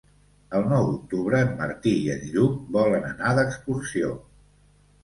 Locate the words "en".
1.47-1.53, 2.17-2.27